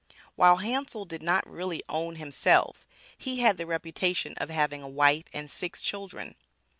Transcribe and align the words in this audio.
While 0.35 0.55
Hansel 0.55 1.05
did 1.05 1.21
not 1.21 1.47
really 1.47 1.83
own 1.87 2.15
himself, 2.15 2.87
he 3.15 3.41
had 3.41 3.57
the 3.57 3.67
reputation 3.67 4.33
of 4.37 4.49
having 4.49 4.81
a 4.81 4.87
wife 4.89 5.25
and 5.31 5.47
six 5.47 5.79
children. 5.79 6.33